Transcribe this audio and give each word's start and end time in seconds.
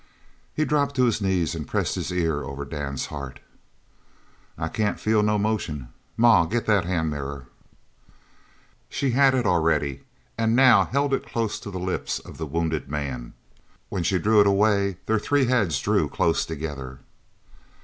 He 0.55 0.65
dropped 0.65 0.95
to 0.95 1.03
his 1.05 1.21
knees 1.21 1.53
and 1.53 1.67
pressed 1.67 1.93
his 1.93 2.11
ear 2.11 2.43
over 2.43 2.65
Dan's 2.65 3.05
heart. 3.13 3.39
"I 4.57 4.67
can't 4.67 4.99
feel 4.99 5.21
no 5.21 5.37
motion. 5.37 5.89
Ma, 6.17 6.45
get 6.45 6.65
that 6.65 6.85
hand 6.85 7.11
mirror" 7.11 7.45
She 8.89 9.11
had 9.11 9.35
it 9.35 9.45
already 9.45 10.01
and 10.39 10.55
now 10.55 10.85
held 10.85 11.13
it 11.13 11.27
close 11.27 11.59
to 11.59 11.69
the 11.69 11.77
lips 11.77 12.17
of 12.17 12.37
the 12.39 12.47
wounded 12.47 12.89
man. 12.89 13.35
When 13.89 14.01
she 14.01 14.17
drew 14.17 14.41
it 14.41 14.47
away 14.47 14.97
their 15.05 15.19
three 15.19 15.45
heads 15.45 15.79
drew 15.79 16.09
close 16.09 16.47
together. 16.47 17.01